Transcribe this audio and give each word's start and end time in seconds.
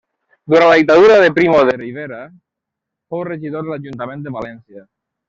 Durant 0.51 0.63
la 0.69 0.77
dictadura 0.77 1.17
de 1.23 1.27
Primo 1.35 1.59
de 1.67 1.75
Rivera 1.81 2.21
fou 2.25 3.25
regidor 3.29 3.69
de 3.69 3.73
l'Ajuntament 3.75 4.25
de 4.25 4.35
València. 4.39 4.87